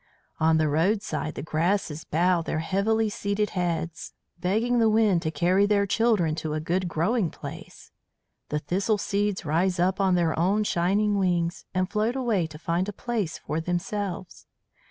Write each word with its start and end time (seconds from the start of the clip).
"On 0.39 0.57
the 0.57 0.67
roadside 0.67 1.35
the 1.35 1.43
grasses 1.43 2.05
bow 2.05 2.41
their 2.41 2.57
heavily 2.57 3.07
seeded 3.07 3.51
heads, 3.51 4.13
begging 4.39 4.79
the 4.79 4.89
wind 4.89 5.21
to 5.21 5.29
carry 5.29 5.67
their 5.67 5.85
children 5.85 6.33
to 6.41 6.55
a 6.55 6.59
good 6.59 6.87
growing 6.87 7.29
place; 7.29 7.91
the 8.49 8.57
thistle 8.57 8.97
seeds 8.97 9.45
rise 9.45 9.79
up 9.79 10.01
on 10.01 10.15
their 10.15 10.33
own 10.39 10.63
shining 10.63 11.19
wings, 11.19 11.65
and 11.71 11.87
float 11.91 12.15
away 12.15 12.47
to 12.47 12.57
find 12.57 12.89
a 12.89 12.91
place 12.93 13.37
for 13.37 13.61
themselves. 13.61 14.47